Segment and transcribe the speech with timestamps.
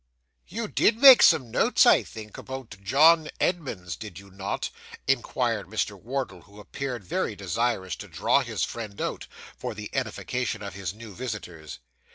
[0.47, 4.71] 'You did make some notes, I think, about John Edmunds, did you not?'
[5.07, 5.91] inquired Mr.
[5.95, 10.91] Wardle, who appeared very desirous to draw his friend out, for the edification of his
[10.91, 11.77] new visitors.